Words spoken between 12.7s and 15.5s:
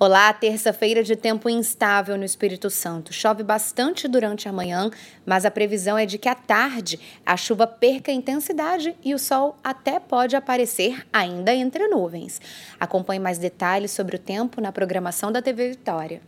Acompanhe mais detalhes sobre o tempo na programação da